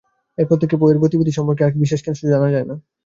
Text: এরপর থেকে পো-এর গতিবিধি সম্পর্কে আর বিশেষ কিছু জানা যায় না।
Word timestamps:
এরপর 0.37 0.57
থেকে 0.61 0.75
পো-এর 0.77 0.97
গতিবিধি 1.03 1.31
সম্পর্কে 1.33 1.63
আর 1.63 1.73
বিশেষ 1.83 1.99
কিছু 2.05 2.23
জানা 2.33 2.47
যায় 2.53 2.67
না। 2.69 2.75